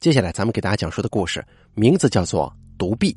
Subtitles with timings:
[0.00, 1.44] 接下来咱们给大家讲述的故事
[1.74, 2.48] 名字叫做
[2.78, 3.12] 《独臂》，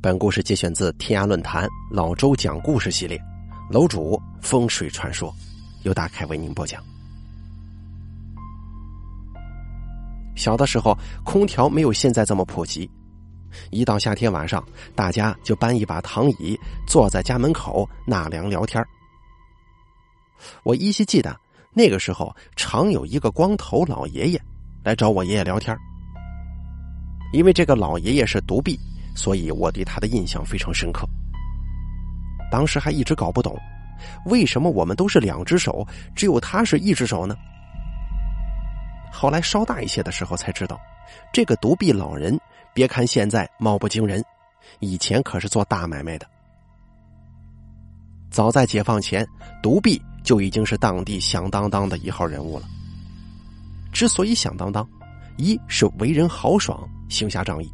[0.00, 3.20] 本故事节选自天涯论坛老周讲故事系列，
[3.68, 5.34] 楼主风水传说，
[5.82, 6.80] 由大凯为您播讲。
[10.36, 12.88] 小的时候，空调没有现在这么普及，
[13.72, 14.64] 一到夏天晚上，
[14.94, 18.80] 大家就搬一把躺椅，坐在家门口纳凉聊天
[20.62, 21.36] 我依稀记得
[21.74, 24.40] 那个时候，常有一个光头老爷爷
[24.84, 25.76] 来找我爷爷聊天
[27.32, 28.78] 因为这个老爷爷是独臂，
[29.14, 31.08] 所以我对他的印象非常深刻。
[32.50, 33.58] 当时还一直搞不懂，
[34.26, 37.34] 为什么我们都是两只手，只有他是一只手呢？
[39.10, 40.78] 后来稍大一些的时候才知道，
[41.32, 42.38] 这个独臂老人，
[42.74, 44.22] 别看现在貌不惊人，
[44.80, 46.26] 以前可是做大买卖的。
[48.30, 49.26] 早在解放前，
[49.62, 52.66] 独臂就已经是当地响当当的一号人物了。
[53.92, 54.88] 之所以响当当，
[55.36, 56.88] 一是为人豪爽。
[57.08, 57.70] 行侠仗义，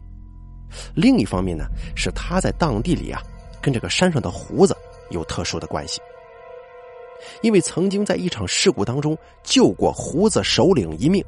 [0.97, 3.23] 另一方面呢，是他在当地里啊，
[3.63, 4.77] 跟这个山上的胡子
[5.11, 6.01] 有特殊的关系。
[7.41, 11.25] 因为曾经在一场事故当中救过胡子首领一命，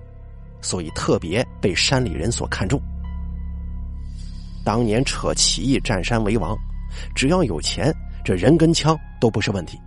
[0.61, 2.81] 所以特别被山里人所看重。
[4.65, 6.57] 当年扯起义占山为王，
[7.15, 9.79] 只要有钱，这人跟枪都不是问题。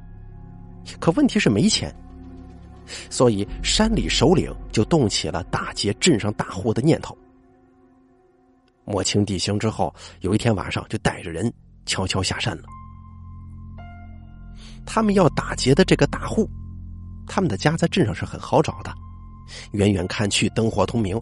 [1.00, 1.94] 可问题是没钱，
[3.10, 7.18] 所以山里首领就动起了打劫镇上大户的念头。
[8.86, 11.52] 摸清地形之后，有一天晚上就带着人
[11.86, 12.64] 悄悄下山了。
[14.86, 16.50] 他们要打劫的这个大户，
[17.26, 18.94] 他们的家在镇上是很好找的，
[19.72, 21.18] 远远看去灯火通明。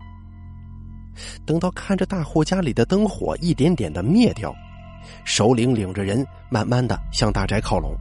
[1.45, 4.55] 等到看着大户家里的灯火一点点的灭掉，
[5.23, 7.95] 首领领着人慢慢的向大宅靠拢。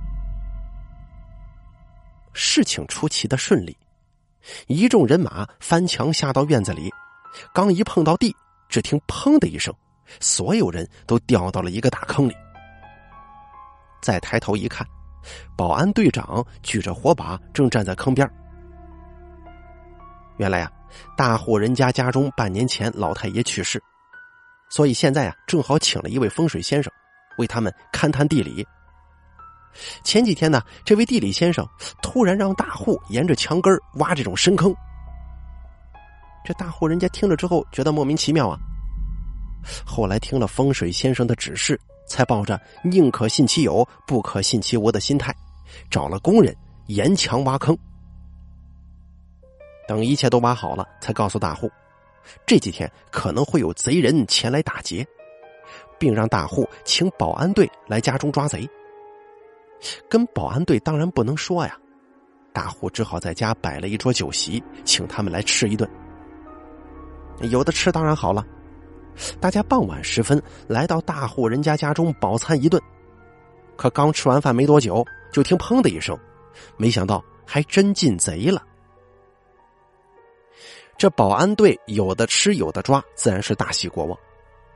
[2.42, 3.76] 事情出奇的顺利，
[4.66, 6.90] 一众人马翻墙下到院子里，
[7.52, 8.34] 刚一碰到地。
[8.66, 9.74] 只听“砰”的一声，
[10.20, 12.34] 所有人都掉到了一个大坑里。
[14.00, 14.86] 再抬头一看，
[15.54, 18.30] 保安队长举着火把正站在坑边。
[20.38, 20.72] 原来啊，
[21.16, 23.82] 大户人家家中半年前老太爷去世，
[24.70, 26.90] 所以现在啊，正好请了一位风水先生，
[27.38, 28.66] 为他们勘探地理。
[30.02, 31.66] 前几天呢，这位地理先生
[32.02, 34.74] 突然让大户沿着墙根挖这种深坑。
[36.44, 38.58] 这大户人家听了之后，觉得莫名其妙啊。
[39.84, 41.78] 后来听了风水先生的指示，
[42.08, 45.34] 才抱着宁可信其有，不可信其无的心态，
[45.90, 47.76] 找了工人沿墙挖坑。
[49.86, 51.70] 等一切都挖好了，才告诉大户，
[52.46, 55.06] 这几天可能会有贼人前来打劫，
[55.98, 58.68] 并让大户请保安队来家中抓贼。
[60.08, 61.76] 跟保安队当然不能说呀，
[62.52, 65.88] 大户只好在家摆了一桌酒席，请他们来吃一顿。
[67.42, 68.44] 有的吃当然好了，
[69.40, 72.80] 大家傍晚时分来到大户人家家中饱餐一顿，
[73.76, 76.18] 可刚吃完饭没多久，就听“砰”的一声，
[76.76, 78.62] 没想到还真进贼了。
[80.98, 84.18] 这保安队有的吃有的抓，自然是大喜过望，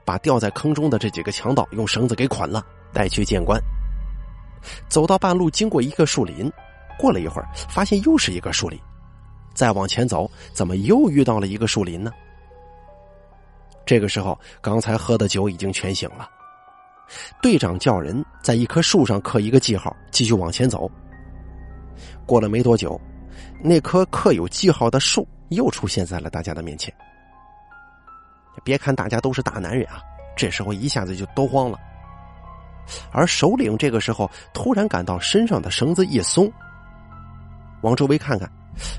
[0.07, 3.61] 把掉在坑中的这几个强盗用绳子给捆了，带去见官。
[4.89, 6.51] 走到半路，经过一个树林，
[6.99, 8.79] 过了一会儿，发现又是一个树林，
[9.55, 12.13] 再往前走，怎么又遇到了一个树林呢？
[13.87, 16.29] 这个时候，刚才喝的酒已经全醒了。
[17.43, 20.91] 队长叫人在一棵树上刻一个记号，继续往前走。
[22.25, 22.99] 过了没多久，
[23.63, 26.93] 那棵刻有记号的树又出现在了大家的面前。
[28.65, 30.01] 别看大家都是大男人啊，
[30.35, 31.79] 这时候一下子就都慌了。
[33.11, 36.51] 而首领这个时候突然感到身上的绳子一松，
[37.83, 38.51] 往周围看看，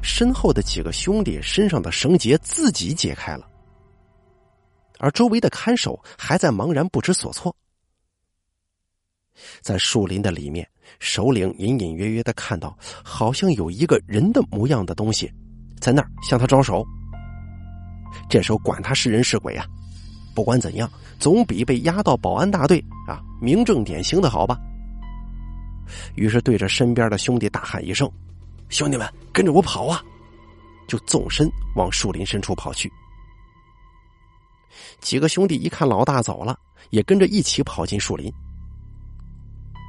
[0.02, 3.48] 身后的几个兄弟身上的绳结自己解开了。
[5.00, 7.56] 而周围的看守还在茫然不知所措。
[9.62, 10.66] 在树林的里面，
[11.00, 15.30] 首领隐隐约约的看到，好像有一个人的模样的东西，
[15.82, 16.86] 在那儿向他招手。
[18.30, 19.66] 这时候管他是人是鬼啊，
[20.34, 20.90] 不管怎样，
[21.20, 24.58] 总比被押到保安大队啊明正典型的好吧。
[26.16, 28.10] 于是对着身边的兄弟大喊一声
[28.70, 30.04] ：“兄弟们，跟着我跑啊！”
[30.88, 32.92] 就纵身往树林深处跑去。
[35.00, 36.58] 几个兄弟一看老大走了，
[36.90, 38.32] 也跟着一起跑进树林。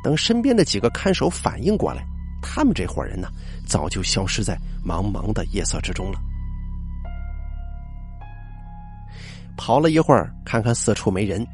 [0.05, 2.07] 等身边的几个看守反应过来，
[2.43, 3.29] 他们这伙人呢，
[3.67, 6.21] 早就消失在茫茫的夜色之中了。
[9.57, 11.47] 跑了一会儿，看看四处没人，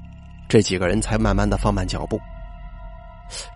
[0.49, 2.21] 这几个人才慢慢的放慢脚步。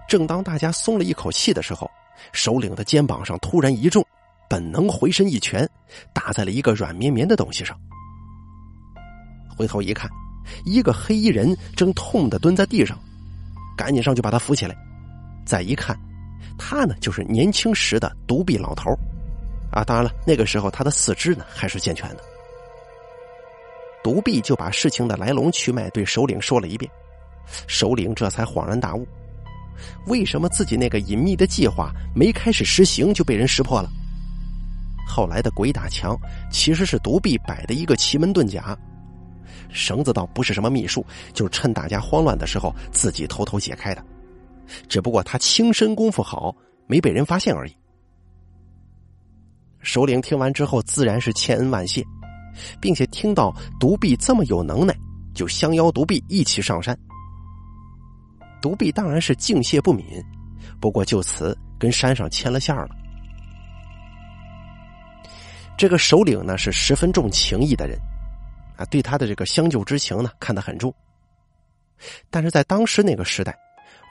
[0.09, 1.91] 正当大家松了一口气的时候，
[2.33, 4.05] 首领的肩膀上突然一重，
[4.49, 5.69] 本能回身一拳，
[6.13, 7.79] 打在了一个软绵绵的东西上。
[9.57, 10.11] 回头一看，
[10.65, 12.99] 一个黑衣人正痛的蹲在地上，
[13.77, 14.75] 赶紧上去把他扶起来。
[15.45, 15.99] 再一看，
[16.59, 18.91] 他呢就是年轻时的独臂老头
[19.71, 19.85] 啊！
[19.85, 22.23] 当然了，那个时候他的四肢呢还是健全的。
[24.07, 26.89] 独臂就把事情的来龙去脉对首领说了一遍，
[27.67, 29.05] 首领这才恍然大悟：
[30.07, 33.91] 为什么自己那个隐秘的计划没开始实行就被人识破了？
[35.09, 36.17] 后来的鬼打墙
[36.53, 38.79] 其实是独臂摆的一个奇门遁甲，
[39.71, 44.05] 绳子倒不是什么秘术，就是趁大家慌乱的时候自己偷偷解开的。
[44.89, 46.55] 只不过他轻身功夫好，
[46.87, 47.77] 没被人发现而已。
[49.81, 52.05] 首领听完之后，自然是千恩万谢，
[52.81, 54.97] 并且听到独臂这么有能耐，
[55.35, 56.99] 就相邀独臂一起上山。
[58.63, 60.05] 独臂当然是敬谢不敏，
[60.81, 62.89] 不过就此跟山上牵了线了。
[65.79, 67.99] 这个首领呢是十分重情义的人，
[68.77, 70.93] 啊，对他的这个相救之情呢看得很重。
[72.31, 73.57] 但是在当时那个时代，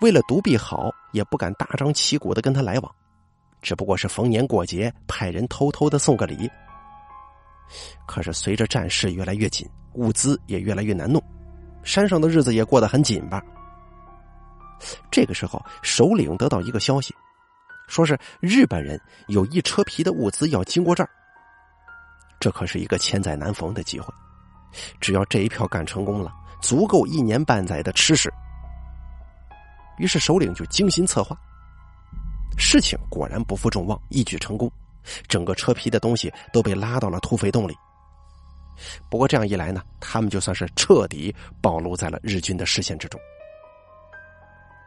[0.01, 2.95] 为了独臂好，也不敢大张旗鼓的跟他来往，
[3.61, 6.49] 只不过是逢年过节派人偷偷的送个礼。
[8.05, 11.21] 可是随着战事越来越紧，物资也越来越难弄，
[11.83, 13.41] 山上的日子也过得很紧巴。
[15.09, 17.15] 这个时候，首领得到一个消息，
[17.87, 21.09] 说是日本人有一车皮的物资要经过这儿。
[22.39, 24.13] 这可是一个千载难逢的机会，
[24.99, 26.31] 只要这一票干成功了，
[26.61, 28.31] 足够一年半载的吃食。
[29.97, 31.35] 于是首领就精心策划，
[32.57, 34.69] 事情果然不负众望，一举成功，
[35.27, 37.75] 整个车皮的东西都被拉到了土匪洞里。
[39.09, 43.19] 不过这样一来呢，他们就算是彻底暴露在了日军的视线之中。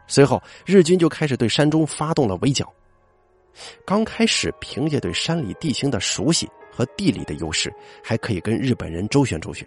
[0.06, 2.73] 随后，日军就开始对山中发动了围剿。
[3.85, 6.49] 刚开始，凭借对山里地形的熟悉。
[6.71, 7.75] 和地理的优势，
[8.05, 9.67] 还可以跟日本人周旋周旋。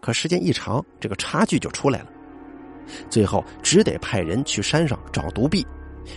[0.00, 2.06] 可时间一长，这个差距就出来了。
[3.10, 5.62] 最后只得派人去山上找独臂，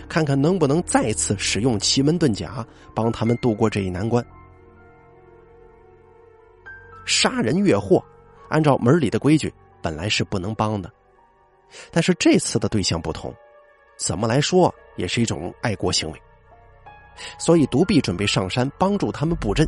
[0.08, 4.24] 看看能不能再次使用奇门遁甲帮他们度过这一难关。
[7.04, 8.04] 杀人越货，
[8.48, 10.90] 按照门里的规矩，本来是不能帮的。
[11.90, 13.34] 但是这次的对象不同，
[13.96, 16.22] 怎么来说也是一种爱国行为。
[17.38, 19.66] 所以，独臂准备上山帮助他们布阵。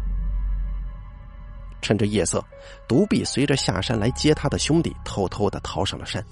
[1.83, 2.45] 趁着夜色，
[2.87, 6.25] 独臂随着下山来接他的兄弟，偷偷的逃上了山。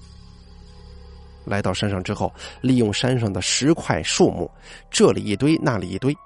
[1.48, 4.50] 来到山上之后，利用山上的石块、树木，
[4.90, 6.16] 这里一堆，那里一堆，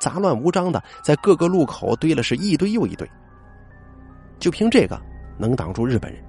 [0.00, 3.08] 杂乱无章的，在各个路口堆了是一堆又一堆。
[4.38, 5.00] 就凭这个，
[5.38, 6.22] 能挡住日本人？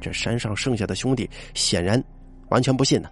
[0.00, 2.02] 这山上剩下的兄弟显然
[2.48, 3.10] 完全不信呢。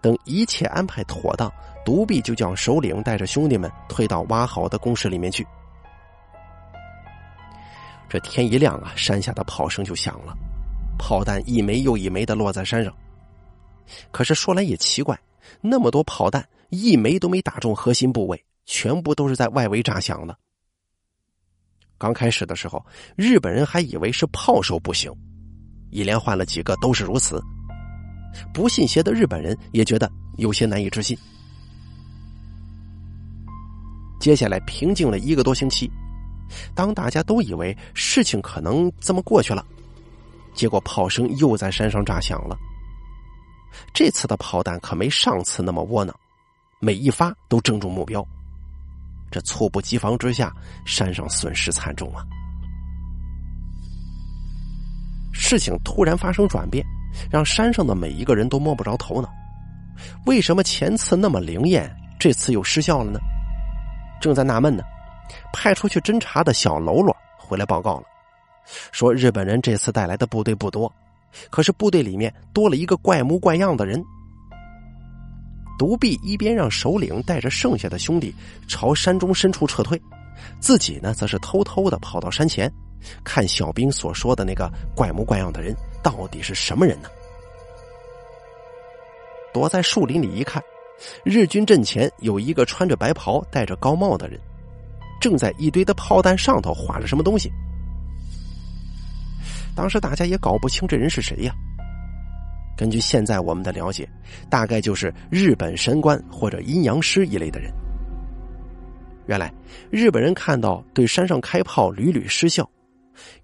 [0.00, 1.52] 等一切安排妥当，
[1.84, 5.46] 独臂就叫首领带着兄弟们退到挖好的工事里面去。
[8.08, 10.34] 这天一亮啊，山下的炮声就响了，
[11.00, 12.94] 炮弹一枚又一枚的落在山上。
[14.12, 15.18] 可是说来也奇怪，
[15.62, 20.36] 那么多炮弹，一枚都没打中核心部位，全部都是在外围炸响的。
[21.98, 22.84] 刚开始的时候，
[23.16, 25.10] 日本人还以为是炮手不行，
[25.90, 27.42] 一连换了几个都是如此。
[28.54, 31.18] 不信邪的日本人也觉得有些难以置信。
[34.20, 35.90] 接下来平静了一个多星期，
[36.74, 39.66] 当大家都以为事情可能这么过去了，
[40.54, 42.56] 结果炮声又在山上炸响了。
[43.94, 46.14] 这次的炮弹可没上次那么窝囊，
[46.80, 48.26] 每一发都正中目标。
[49.30, 50.52] 这猝不及防之下，
[50.84, 52.24] 山上损失惨重啊！
[55.32, 56.84] 事情突然发生转变。
[57.28, 59.28] 让山上的每一个人都摸不着头脑，
[60.26, 63.18] 为什么前次那么灵验，这次又失效了呢？
[64.20, 64.84] 正在纳闷呢，
[65.52, 68.04] 派出去侦查的小喽啰回来报告了，
[68.92, 70.92] 说日本人这次带来的部队不多，
[71.50, 74.02] 可是部队里面多了一个怪模怪样的人。
[75.78, 78.34] 独臂一边让首领带着剩下的兄弟
[78.68, 80.00] 朝山中深处撤退，
[80.60, 82.70] 自己呢则是偷偷的跑到山前，
[83.24, 85.74] 看小兵所说的那个怪模怪样的人。
[86.02, 87.08] 到底是什么人呢？
[89.52, 90.62] 躲在树林里一看，
[91.24, 94.38] 日军阵前有一个穿着白袍、戴着高帽的人，
[95.20, 97.50] 正在一堆的炮弹上头画着什么东西。
[99.74, 101.54] 当时大家也搞不清这人是谁呀。
[102.76, 104.08] 根据现在我们的了解，
[104.48, 107.72] 大概就是日本神官或者阴阳师一类的人。
[109.26, 109.52] 原来
[109.90, 112.68] 日本人看到对山上开炮屡屡失效。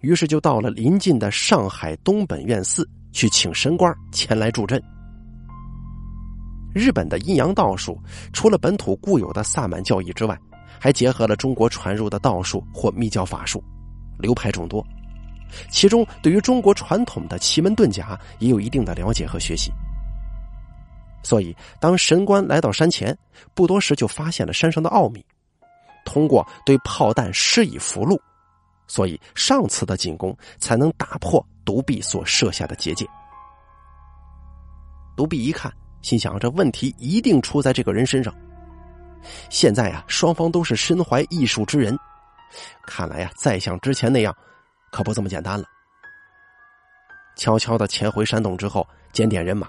[0.00, 4.82] 于是就到了临近的上海东本院寺去请神官前来助阵。
[6.74, 7.98] 日本的阴阳道术
[8.32, 10.38] 除了本土固有的萨满教义之外，
[10.80, 13.62] 还结合了中国传入的道术或密教法术，
[14.18, 14.86] 流派众多，
[15.70, 19.72] 其中对于中国传统的奇门遁甲也有一定的了解和学习。
[21.22, 23.16] 所以，当神官来到山前，
[23.52, 25.24] 不多时就发现了山上的奥秘。
[26.04, 28.16] 通过对炮弹施以符箓，
[28.86, 33.04] 所以上次的进攻才能打破独臂所设下的结界。
[35.16, 35.72] 独臂一看，
[36.02, 38.32] 心想：这问题一定出在这个人身上。
[39.50, 41.98] 现在呀，双方都是身怀异术之人，
[42.86, 44.32] 看来呀，再像之前那样，
[44.90, 45.66] 可不这么简单了。
[47.36, 49.68] 悄悄的潜回山洞之后，检点人马。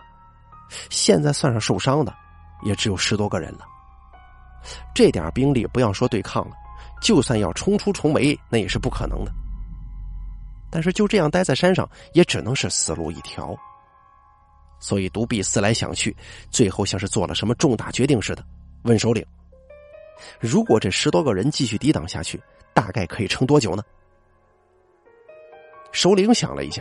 [0.89, 2.13] 现在算上受伤的，
[2.63, 3.65] 也只有十多个人了。
[4.93, 6.55] 这点兵力不要说对抗了，
[7.01, 9.31] 就算要冲出重围，那也是不可能的。
[10.69, 13.55] 但是就这样待在山上，也只能是死路一条。
[14.79, 16.15] 所以独臂思来想去，
[16.51, 18.45] 最后像是做了什么重大决定似的，
[18.83, 19.25] 问首领
[20.39, 22.41] ：“如果这十多个人继续抵挡下去，
[22.73, 23.83] 大概可以撑多久呢？”
[25.97, 26.79] 首领想了一下，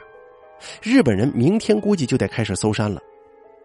[0.82, 3.00] 日本人明天估计就得开始搜山了。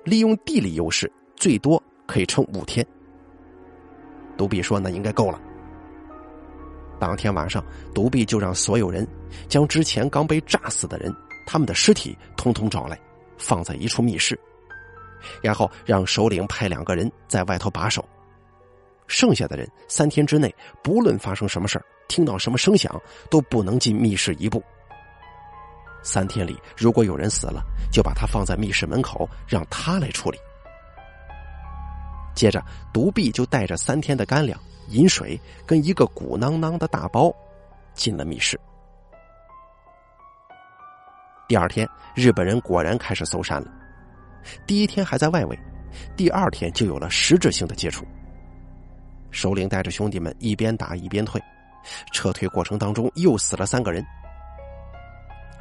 [0.05, 2.87] 利用地理优势，最多可以撑五天。
[4.37, 5.41] 独臂说：“那应该够了。”
[7.01, 7.61] 当天晚上，
[7.93, 9.05] 独臂就让所有人
[9.49, 11.13] 将之前刚被炸死的人
[11.45, 12.97] 他们的尸体通通找来，
[13.37, 14.39] 放在一处密室，
[15.41, 18.07] 然后让首领派两个人在外头把守，
[19.05, 21.77] 剩下的人三天之内，不论发生什么事
[22.07, 22.97] 听到什么声响，
[23.29, 24.63] 都不能进密室一步。
[26.03, 30.37] 三天里，如果有人死了，就把他放在密室门口，让他来处理。
[32.33, 37.31] 接着，独臂就带着三天的干粮、饮水跟一个鼓囊囊的大包，
[37.93, 38.59] 进了密室。
[41.47, 43.67] 第二天，日本人果然开始搜山了。
[44.65, 45.59] 第一天还在外围，
[46.15, 48.05] 第二天就有了实质性的接触。
[49.29, 51.41] 首领带着兄弟们一边打一边退，
[52.11, 54.03] 撤退过程当中又死了三个人。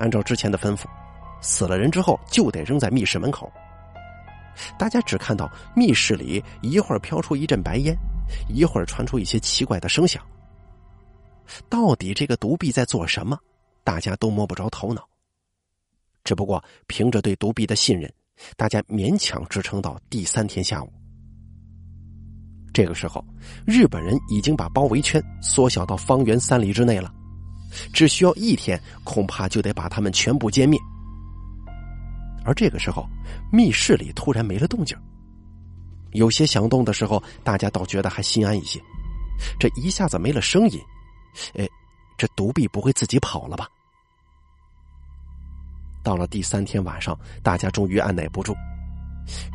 [0.00, 0.86] 按照之前的吩咐，
[1.40, 3.50] 死了人之后就得扔在密室门口。
[4.76, 7.94] 大家只看到密室里一会儿飘出一阵白烟，
[8.48, 10.20] 一会儿传出一些奇怪的声响。
[11.68, 13.38] 到底这个独臂在做什么？
[13.84, 15.08] 大家都摸不着头脑。
[16.24, 18.12] 只不过凭着对独臂的信任，
[18.56, 20.92] 大家勉强支撑到第三天下午。
[22.72, 23.24] 这个时候，
[23.66, 27.12] 日本人已经把包围圈缩小到方圆三里之内了。
[27.92, 30.78] 只需要一天，恐怕就得把他们全部歼灭。
[32.44, 33.06] 而这个时候，
[33.52, 34.96] 密室里突然没了动静。
[36.12, 38.80] 有些响动的时候，大家倒觉得还心安一些。
[39.58, 40.80] 这一下子没了声音，
[41.54, 41.68] 哎，
[42.18, 43.68] 这独臂不会自己跑了吧？
[46.02, 48.54] 到了第三天晚上，大家终于按耐不住，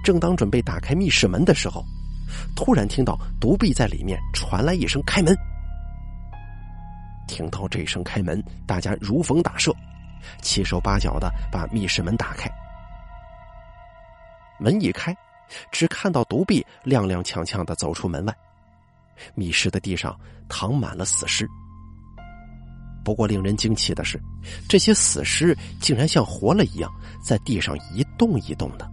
[0.03, 1.83] 正当准备打开密室门的时候，
[2.55, 5.35] 突然听到独臂在里面传来一声“开门”。
[7.27, 9.73] 听到这声开门，大家如逢大赦，
[10.41, 12.49] 七手八脚的把密室门打开。
[14.59, 15.15] 门一开，
[15.71, 18.35] 只看到独臂踉踉跄跄的走出门外。
[19.33, 20.17] 密室的地上
[20.49, 21.47] 躺满了死尸。
[23.03, 24.19] 不过令人惊奇的是，
[24.67, 26.91] 这些死尸竟然像活了一样，
[27.23, 28.89] 在地上一动一动的。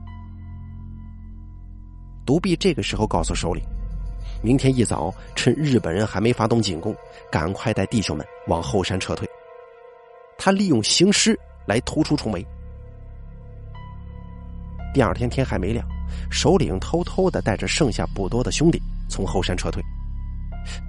[2.26, 3.64] 独臂这个时候告诉首领。
[4.42, 6.94] 明天一早，趁日本人还没发动进攻，
[7.30, 9.28] 赶快带弟兄们往后山撤退。
[10.36, 12.44] 他利用行尸来突出重围。
[14.92, 15.86] 第二天天还没亮，
[16.30, 19.82] 首领偷偷的带着剩下不多的兄弟从后山撤退，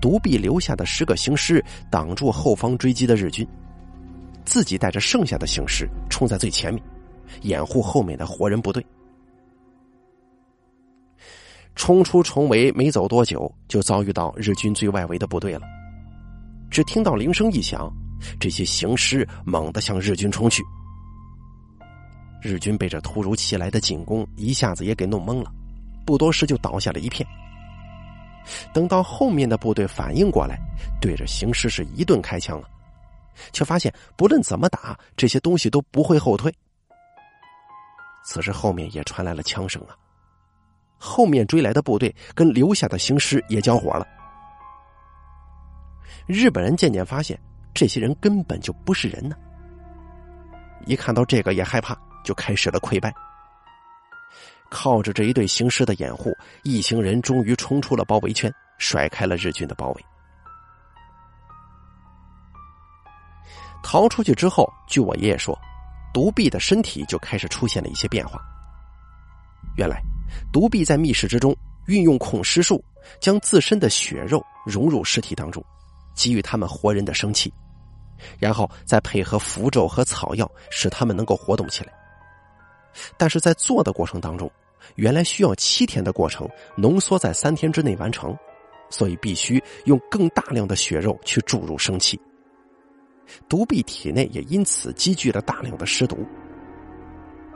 [0.02, 3.48] 独臂留下的十个行尸挡住后方追击的日军，
[4.44, 6.84] 自己带着剩下的行尸冲在最前面，
[7.44, 8.86] 掩护后面的活人部队。
[11.76, 15.62] 冲出重围没走多久，就遭遇到日军最外围的部队了。
[16.70, 17.92] 只听到铃声一响，
[18.40, 20.64] 这些行尸猛地向日军冲去。
[22.42, 25.52] 日军被这突如其来的进攻一下子也给弄懵了，
[26.06, 27.28] 不多时就倒下了一片。
[28.74, 30.60] 等到后面的部队反应过来，
[31.00, 32.68] 对着行尸是一顿开枪了，
[33.54, 36.54] 却发现不论怎么打，这些东西都不会后退。
[38.26, 39.96] 此时后面也传来了枪声啊。
[41.06, 44.08] 后面追来的部队跟留下的行尸也交火了。
[46.26, 47.38] 日本人渐渐发现，
[47.74, 49.36] 这些人根本就不是人呢。
[50.86, 51.94] 一看到这个也害怕，
[52.24, 53.14] 就开始了溃败。
[54.70, 56.34] 靠着这一队行尸的掩护，
[56.64, 60.06] 一行人终于冲出了包围圈，甩开了日军的包围。
[63.84, 65.60] 逃出去之后，据我爷爷说，
[66.14, 68.40] 独臂的身体就开始出现了一些变化。
[69.76, 70.02] 原来。
[70.52, 71.56] 独臂在密室之中
[71.88, 72.84] 运用控尸术，
[73.20, 75.64] 将自身的血肉融入尸体当中，
[76.16, 77.52] 给予他们活人的生气，
[78.40, 81.94] 然后再配合符咒和草药，使他们能够活动起来。
[83.18, 84.50] 但是在做的过程当中，
[84.96, 88.38] 原来需要七天的过程，浓缩在三天之内完成，
[88.90, 92.20] 所以必须用更大量的血肉去注入生气。
[93.50, 96.26] 独臂体内也因此积聚了大量的尸毒。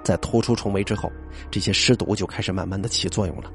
[0.04, 1.12] 在突出重围之后，
[1.52, 3.52] 这些尸毒就开始慢慢的起作用了。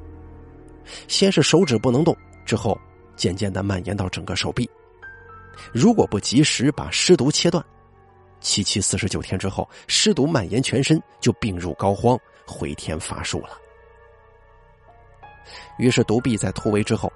[1.09, 2.79] 先是手指不能动，之后
[3.17, 4.69] 渐渐的蔓延到整个手臂。
[5.73, 7.65] 如果不及时把尸毒切断，
[8.41, 13.51] 七七四十九天之后，尸毒蔓延全身，就病入膏肓，回天乏术了。
[15.79, 17.13] 于是独臂在突围之后，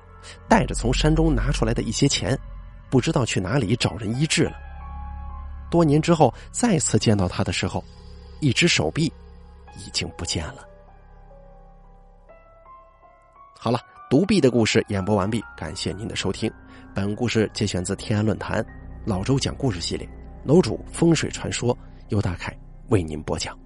[0.49, 2.38] 带着从山中拿出来的一些钱，
[2.90, 4.56] 不知道去哪里找人医治了。
[5.71, 7.83] 多年之后再次见到他的时候，
[8.40, 9.12] 一只手臂
[9.76, 10.66] 已经不见了。
[13.59, 16.52] 好了，独臂的故事演播完毕，感谢您的收听。
[16.95, 18.64] 本故事节选自天安论坛
[19.05, 20.09] 老周讲故事系列，
[20.45, 21.76] 楼主风水传说
[22.09, 22.57] 由大凯
[22.88, 23.59] 为您播讲。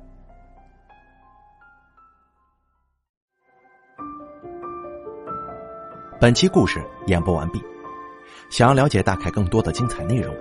[6.21, 7.63] 本期故事演播完毕，
[8.51, 10.35] 想要了解大凯更多的精彩内容，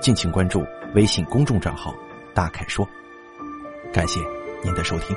[0.00, 1.94] 敬请关注微信公众账号
[2.34, 2.86] “大凯说”。
[3.92, 4.20] 感谢
[4.62, 5.14] 您的收听。